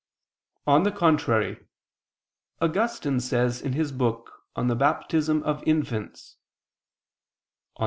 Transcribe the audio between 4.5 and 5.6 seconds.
on the Baptism